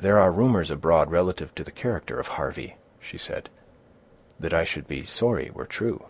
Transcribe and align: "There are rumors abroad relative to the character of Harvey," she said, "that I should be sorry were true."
"There 0.00 0.18
are 0.18 0.32
rumors 0.32 0.68
abroad 0.72 1.12
relative 1.12 1.54
to 1.54 1.62
the 1.62 1.70
character 1.70 2.18
of 2.18 2.26
Harvey," 2.26 2.76
she 2.98 3.16
said, 3.16 3.50
"that 4.40 4.52
I 4.52 4.64
should 4.64 4.88
be 4.88 5.04
sorry 5.04 5.48
were 5.54 5.64
true." 5.64 6.06